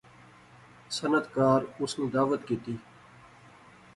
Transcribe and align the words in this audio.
صنعتکار 0.95 1.59
اس 1.81 1.91
نی 1.99 2.05
دعوت 2.13 2.41
کیتی 2.47 2.73